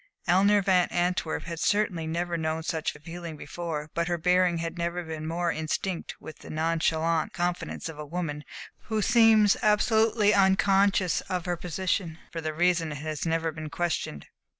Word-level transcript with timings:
Eleanor 0.25 0.63
Van 0.63 0.87
Antwerp 0.89 1.43
had 1.43 1.59
certainly 1.59 2.07
never 2.07 2.35
known 2.35 2.63
such 2.63 2.95
a 2.95 2.99
feeling 2.99 3.37
before, 3.37 3.91
but 3.93 4.07
her 4.07 4.17
bearing 4.17 4.57
had 4.57 4.75
never 4.75 5.03
been 5.03 5.27
more 5.27 5.51
instinct 5.51 6.15
with 6.19 6.39
the 6.39 6.49
nonchalant 6.49 7.33
confidence 7.33 7.87
of 7.87 7.99
a 7.99 8.03
woman 8.07 8.43
who 8.85 8.99
seems 8.99 9.55
absolutely 9.61 10.33
unconscious 10.33 11.21
of 11.29 11.45
her 11.45 11.55
position, 11.55 12.17
for 12.31 12.41
the 12.41 12.51
reason 12.51 12.89
that 12.89 12.95
it 12.97 13.01
has 13.01 13.27
never 13.27 13.51
been 13.51 13.69
questioned. 13.69 14.25